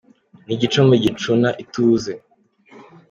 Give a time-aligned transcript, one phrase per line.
[0.45, 2.13] Ni igicumbi gicuna ituze